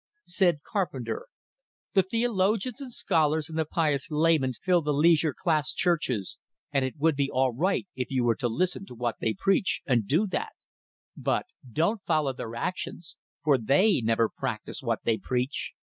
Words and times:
Said 0.25 0.63
Carpenter: 0.63 1.27
"The 1.93 2.01
theologians 2.01 2.81
and 2.81 2.91
scholars 2.91 3.49
and 3.49 3.59
the 3.59 3.65
pious 3.65 4.09
laymen 4.09 4.53
fill 4.53 4.81
the 4.81 4.93
leisure 4.95 5.31
class 5.31 5.71
churches, 5.75 6.39
and 6.71 6.83
it 6.83 6.97
would 6.97 7.15
be 7.15 7.29
all 7.29 7.53
right 7.53 7.87
if 7.95 8.09
you 8.09 8.23
were 8.23 8.33
to 8.33 8.47
listen 8.47 8.83
to 8.87 8.95
what 8.95 9.17
they 9.21 9.35
preach, 9.35 9.83
and 9.85 10.07
do 10.07 10.25
that; 10.25 10.53
but 11.15 11.45
don't 11.71 12.01
follow 12.01 12.33
their 12.33 12.55
actions, 12.55 13.15
for 13.43 13.59
they 13.59 14.01
never 14.01 14.27
practice 14.27 14.81
what 14.81 15.03
they 15.03 15.19
preach. 15.19 15.73